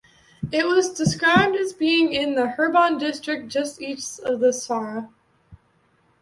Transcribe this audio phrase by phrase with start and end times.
[0.51, 5.07] It was described as being in the Hebron district, just east of Sar'a.